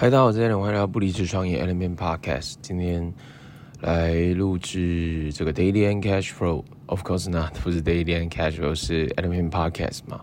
[0.00, 2.54] 嗨，大家好，我是 Allen，欢迎来到不离职创业 Element Podcast。
[2.62, 3.12] 今天
[3.80, 10.20] 来录制这个 Daily and Cash Flow，Of course not，不是 Daily and Cash Flow，是 Element Podcast 嘛。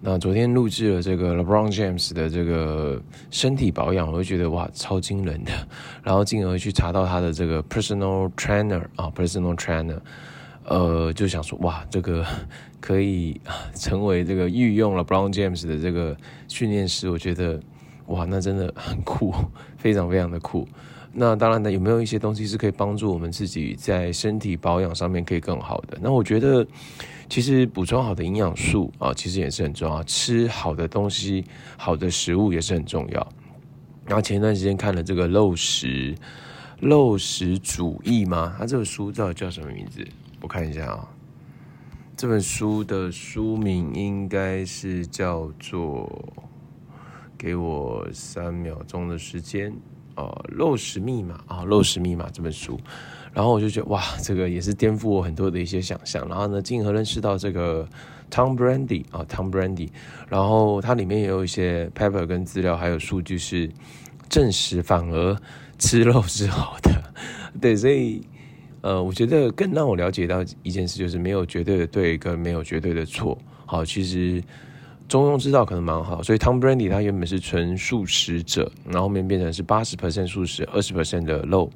[0.00, 3.02] 那昨天录制了这个 LeBron James 的这个
[3.32, 5.50] 身体保养，我就觉得哇，超惊人的。
[6.04, 9.98] 然后进而去查到他的这个 Personal Trainer 啊，Personal Trainer，
[10.64, 12.24] 呃，就想说哇，这个
[12.80, 13.40] 可以
[13.74, 16.16] 成为这个御用 LeBron James 的这个
[16.46, 17.60] 训练师，我觉得。
[18.08, 19.34] 哇，那真的很酷，
[19.76, 20.66] 非常非常的酷。
[21.12, 25.98] 那当然呢，有没有一些东西是可以帮助我们自己在身体保养上面可以更好的？
[26.00, 26.66] 那我觉得，
[27.28, 30.02] 其实补充好的营养素啊，其实也是很重要。
[30.04, 31.44] 吃好的东西，
[31.76, 33.26] 好的食物也是很重要。
[34.06, 36.14] 然后前一段时间看了这个《肉食
[36.80, 38.54] 肉食主义》吗？
[38.58, 40.06] 它这本书到底叫什么名字？
[40.40, 41.08] 我看一下啊。
[42.16, 46.08] 这本书的书名应该是叫做。
[47.38, 49.72] 给我三秒钟的时间，
[50.16, 52.76] 呃，《肉食密码》啊，《肉食密码》这本书，
[53.32, 56.28] 然后我就觉得哇，这个也是颠覆我很多的一些想象。
[56.28, 57.88] 然后呢，进而认识到这个
[58.28, 59.88] Tom Brandy 啊，Tom Brandy，
[60.28, 63.70] 然后它里面也有一些 paper 跟资料，还有数据是
[64.28, 65.36] 证实，反而
[65.78, 66.90] 吃肉是好的。
[67.60, 68.20] 对，所以
[68.80, 73.38] 呃，我觉得更让我了解到一件事，就是没有绝对的对，跟没有绝对的错。
[73.64, 74.42] 好，其实。
[75.08, 81.70] 中庸之道可能蛮好，所以 Tom Brady 他原本是纯素食者，然后后面变成是八十 percent 素食，二十 percent 的肉。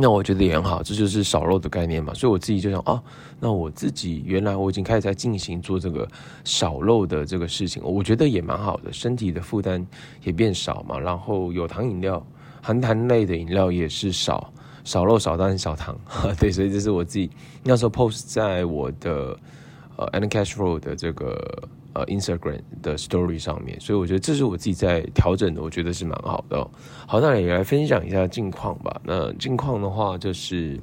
[0.00, 2.12] 那我觉得也很好，这就是少肉的概念嘛。
[2.12, 3.02] 所以我自己就想，哦，
[3.40, 6.06] 那我自己原来我已经开始在进行做这个
[6.44, 9.84] 少肉的这个事情，我觉得也蛮好的，身体的负担
[10.22, 10.98] 也变少嘛。
[10.98, 12.24] 然后有糖饮料、
[12.62, 14.52] 含糖类的饮料也是少，
[14.84, 15.98] 少肉少蛋少糖。
[16.38, 17.30] 对，所以这是我自己
[17.64, 19.36] 那时候 post 在我的
[19.96, 21.66] 呃 And Cash Flow 的这个。
[21.98, 26.70] 呃，Instagram 的 Story 上面，所以我觉得这是我自己在调整的，我觉得是蛮好的哦。
[27.08, 29.00] 好，那也来分享一下近况吧。
[29.02, 30.78] 那近况的话，就是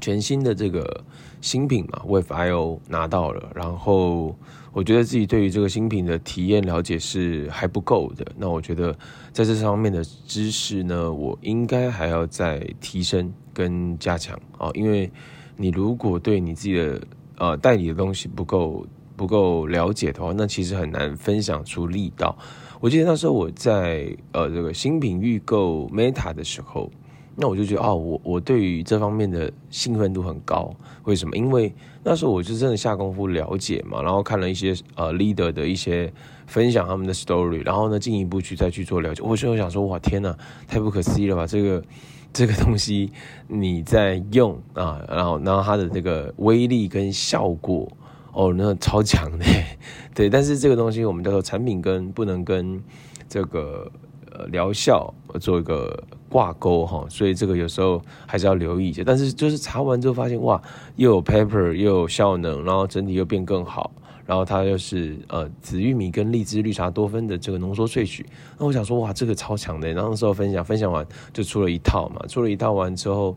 [0.00, 1.04] 全新的这个
[1.40, 4.36] 新品嘛，Wave IO 拿到了，然后
[4.72, 8.26] 我觉得自己对于这个新品的体验了解是还不够的。
[8.36, 8.92] 那我觉得
[9.30, 15.08] 在这方面的知识呢，我应该还要再提升跟加强啊，因为
[15.56, 17.00] 你如果对你自己的
[17.38, 18.84] 呃代理的东西不够。
[19.16, 22.36] 不够了解的话，那其实很难分享出力道。
[22.78, 26.90] 我记得那时候我在呃这个新品预购 Meta 的时候，
[27.34, 30.70] 那我就觉得哦，我我对于这方面的兴奋度很高。
[31.04, 31.34] 为什么？
[31.36, 36.12] 因为那时候我就真的下功夫了解嘛，然后看了一些呃 leader 的一些
[36.46, 39.22] 分享他们的 story，然后呢进一步去再去做了解。
[39.24, 40.36] 我就想说，哇天呐，
[40.68, 41.46] 太不可思议了吧！
[41.46, 41.82] 这个
[42.32, 43.10] 这个东西
[43.48, 47.90] 你在用啊，然后然后它的这个威力跟效果。
[48.36, 49.46] 哦，那超强的，
[50.14, 52.78] 对，但是这个东西我们叫做产品跟不能跟
[53.26, 53.90] 这个
[54.30, 59.02] 呃疗效做一个挂钩哈，所以这个有时候还是要留意一下。
[59.06, 60.60] 但是就是查完之后发现哇，
[60.96, 63.90] 又有 pepper 又有效能，然后整体又变更好，
[64.26, 68.26] 然后它又是呃紫玉米跟荔枝绿茶多酚的这个浓缩萃取，
[68.58, 73.34] 那我想说哇，这个超强的，然后那时候分享分享完就出了一套嘛，出了一套完之后。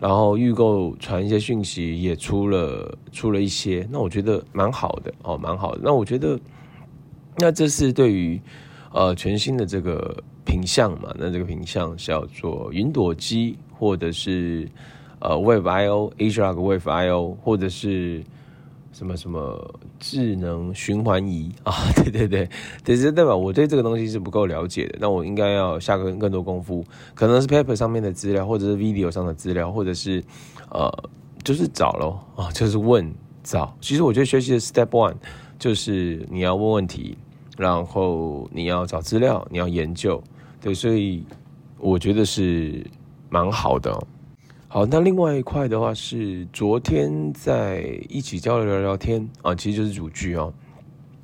[0.00, 5.80] 然后预购传一些讯息也出了出了一些，那我觉得蛮好的哦，蛮好的。
[5.82, 6.38] 那我觉得，
[7.36, 8.40] 那这是对于
[8.92, 14.68] 呃全新的这个品相嘛，那这个品相叫做云朵机，或者是
[15.18, 18.22] 呃 Wave IO Agiloc Wave IO，或者是。
[18.98, 21.72] 什么什么智能循环仪啊？
[21.94, 22.50] 对 对对，
[22.82, 24.98] 对，这代表我对这个东西是不够了解的。
[25.00, 30.20] 那我应该要下个更多功夫，可能是 paper 上面的资料，或者是 video 上的资料，或者是
[30.70, 30.92] 呃，
[31.44, 33.08] 就是找咯啊，就是问
[33.44, 33.72] 找。
[33.80, 35.14] 其实我觉得学习的 step one
[35.60, 37.16] 就是你要问问题，
[37.56, 40.20] 然后你要找资料，你要研究。
[40.60, 41.24] 对，所以
[41.78, 42.84] 我觉得是
[43.30, 43.96] 蛮好的。
[44.70, 50.52] 好，那另外一块的话是昨天在一起交流聊聊天啊，其实就是主剧哦，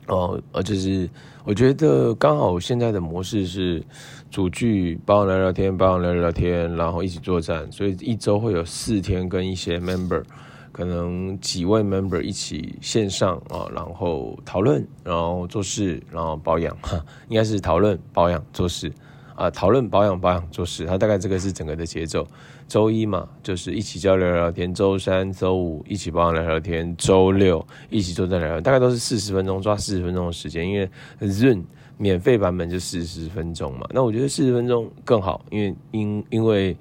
[0.06, 1.06] 哦，呃，就是
[1.44, 3.84] 我觉得刚好现在的模式是
[4.31, 10.23] 主剧帮我聊聊天，帮我聊聊天，然后一起作战，所以一周会有四天跟一些 member，
[10.73, 16.99] 可能几位 member 一起线上啊，然后讨论，然后做事，然后保养，哈，
[17.29, 18.90] 应该是讨论保养做事。
[19.34, 22.26] 啊，讨论保养保养做事，它大概这个是整个的节奏。
[22.66, 30.66] 周一嘛，就是一起交流聊天；周三、周五一起保养聊聊天；周六一起坐在聊聊，大概都是四十分钟，抓四十分钟的时间。
[30.66, 30.88] 因为
[31.20, 31.64] Zoom
[31.98, 36.76] 免费版本就四十分钟嘛，那我觉得四十分钟更好，因为因因为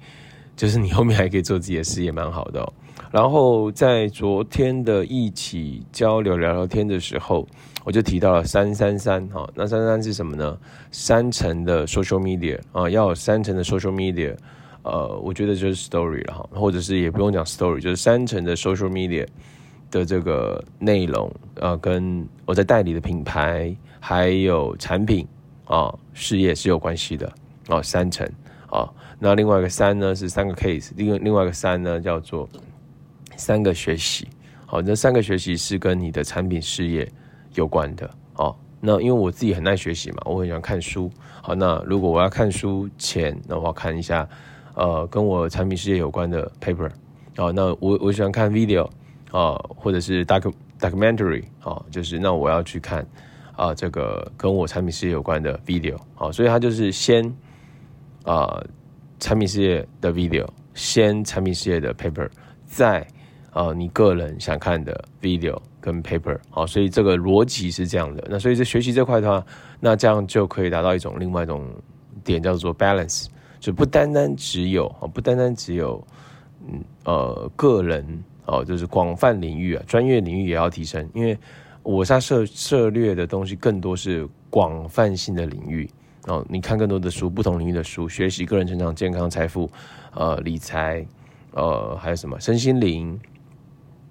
[0.56, 2.72] 就是你后面还可以做自己的事，也蛮好的。
[3.10, 7.46] 然后在昨天的一起交流聊聊天的时候，
[7.84, 10.58] 我就提到了三三三哈，那三三三是什么呢？
[10.90, 14.34] 三层的 social media 啊，要有三层的 social media，
[14.82, 19.24] 呃，我觉得就是 story 了哈，或者是也不用讲 story，就是三层的 social media
[19.92, 25.24] 的这个内容，呃，跟我在代理的品牌还有产品
[25.66, 27.32] 啊事业是有关系的
[27.68, 28.28] 啊，三层
[28.68, 32.48] 啊，那另外一个三呢是三个 case，另另外一个三呢叫做。
[33.36, 34.28] 三个学习，
[34.66, 37.08] 好，这三个学习是跟你的产品事业
[37.54, 38.54] 有关的哦。
[38.80, 41.10] 那因为我自己很爱学习嘛，我很喜欢看书。
[41.42, 44.28] 好，那如果我要看书前，那我要看一下，
[44.74, 46.90] 呃，跟我产品事业有关的 paper。
[47.36, 48.84] 好，那我我喜欢看 video
[49.30, 53.06] 啊，或者是 doc documentary 哦，就是那我要去看
[53.56, 55.96] 啊，这个跟我产品事业有关的 video。
[56.14, 57.24] 好，所以它就是先
[58.24, 58.62] 啊，
[59.18, 62.28] 产品事业的 video，先产品事业的 paper，
[62.66, 63.06] 再。
[63.54, 68.26] 啊、呃，你个人想看的 video 跟 paper，好，所以这个逻辑是这样的。
[68.28, 69.46] 那所以在学习这块的话，
[69.78, 71.64] 那这样就可以达到一种另外一种
[72.24, 73.26] 点，叫做 balance，
[73.60, 76.04] 就不单单只有啊，不单单只有
[76.66, 78.04] 嗯呃个人
[78.46, 81.08] 哦，就是广泛领域啊，专业领域也要提升。
[81.14, 81.38] 因为
[81.84, 85.88] 我在涉涉猎的东西更多是广泛性的领域
[86.26, 89.70] 哦，你看更多的书，不同领域的书，学习个人成长、健康、财富，
[90.12, 91.06] 呃，理财，
[91.52, 93.16] 呃，还有什么身心灵。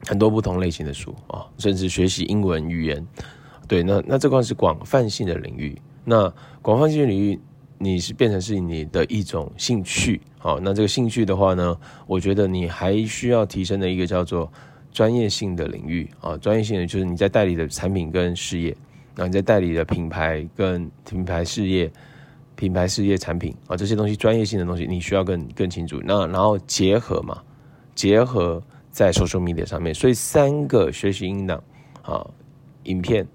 [0.06, 3.08] 很多不同类型的书啊，甚至学习英文语言，
[3.68, 5.80] 对，那那这块是广泛性的领域。
[6.04, 7.40] 那广泛性领域，
[7.78, 14.52] 你是变成是你的一种兴趣，好，那这个兴趣的话呢，我觉得你还需要提升的一个叫做
[14.92, 18.76] 专业性的领域啊，专业性的就是你在代理的产品跟事业，
[19.16, 21.90] 那你在代理的品牌跟品牌事业、
[22.58, 26.02] 品牌事业产品啊这些东西，专业性的东西，你需要更更清楚。
[26.04, 27.42] 那然后结合嘛，
[27.96, 28.62] 结合。
[28.94, 31.62] 在 social media 上面，所以三个学习音档
[32.04, 32.24] 啊，
[32.84, 33.28] 影片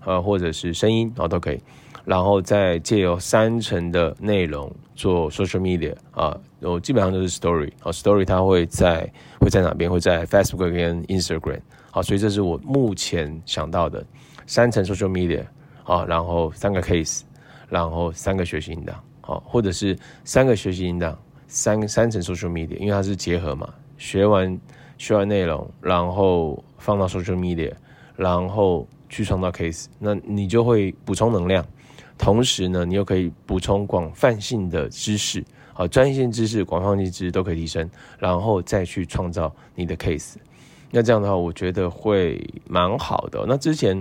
[0.00, 1.60] 啊，或者是声音啊都可以，
[2.04, 9.90] 然后再借由三层的内容做 social media 啊，我基本上都是 story 啊，story 它会在会在哪边？
[9.90, 11.60] 会在 Facebook 跟 Instagram
[11.90, 14.06] 好，所以这是我目前想到的
[14.46, 15.44] 三层 social media
[15.82, 17.22] 啊，然后三个 case，
[17.68, 18.96] 然后三个学习音档。
[19.20, 21.18] 好，或者是三个学习音档，
[21.48, 24.58] 三三层 social media，因为它是结合嘛，学完。
[24.98, 27.70] 学完内容，然后放到 social media，
[28.16, 31.62] 然后去创造 case，那你就会补充能量，
[32.16, 35.44] 同时呢，你又可以补充广泛性的知识，
[35.74, 40.36] 好，专业性知识、广泛性知识都可以提升，然后再去创造你的 case。
[40.90, 43.44] 那这样的话，我觉得会蛮好的。
[43.46, 43.94] 那之前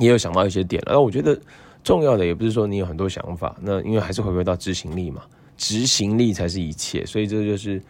[0.00, 1.40] 也有想到一些点，那我觉得
[1.84, 5.22] 重要的也不是说你有很多想法，那因为还是回归到执行力嘛，
[5.56, 7.80] 执行力才是一切，所以这就是。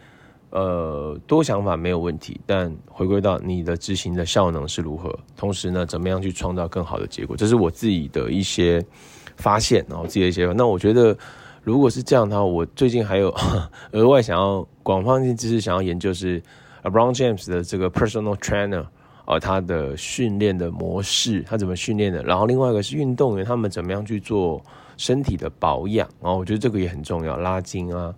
[0.51, 8.83] 呃，多想法没有问题，但回归到你的执行的效能是如何，同时呢，怎么样去创造更好的结果，这是我自己的一些
[9.37, 10.51] 发现，然后自己的一些。
[10.53, 11.15] 那我觉得，
[11.61, 13.31] 如果是这样的话，我最近还有
[13.93, 16.41] 额外想要广泛性知识想要研究是
[16.81, 18.87] LeBron James 的这个 Personal Trainer
[19.25, 22.23] 啊，他的训练的模式，他怎么训练的？
[22.23, 24.59] 然后另外一个是运动员他们怎么样去做
[24.97, 28.11] 身体的保养，然后我觉得这个也很重要，拉筋啊，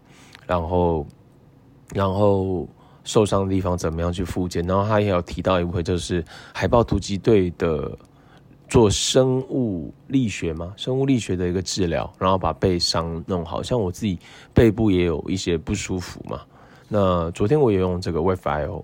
[0.47, 1.05] 然后。
[1.93, 2.67] 然后
[3.03, 4.65] 受伤的地方怎么样去复健？
[4.65, 6.23] 然后他也有提到一部分，就是
[6.53, 7.91] 海豹突击队的
[8.69, 13.61] 做生物力学嘛，生物力学的一个治疗，然后把背伤弄好。
[13.61, 14.17] 像我自己
[14.53, 16.41] 背部也有一些不舒服嘛。
[16.87, 18.83] 那昨天我也用这个 WIFI 哦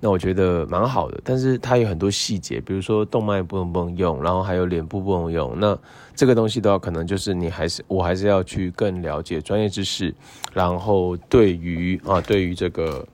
[0.00, 1.20] 那我觉得蛮好的。
[1.22, 5.54] 但是它有很多细节，比如说动脉不能不能用，然后还有脸部不能用。
[5.60, 5.78] 那
[6.16, 10.14] 这个东西的话，可能就是你还是我还是要去更了解专业知识，
[10.52, 13.06] 然后对于啊，对于这个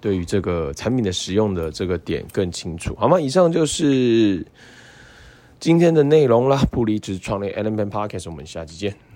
[0.00, 3.20] 对于这个产品的使用的这个点更清楚，好吗？
[3.20, 4.46] 以上就是
[5.58, 6.62] 今天的内容啦。
[6.70, 9.07] 不离职创业，Element Podcast，我们下期见。